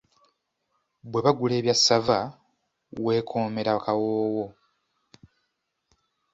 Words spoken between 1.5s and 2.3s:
ebya ssava,